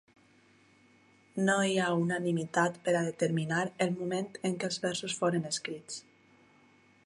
[1.49, 6.01] No hi ha unanimitat per a determinar el moment en què els versos foren escrits.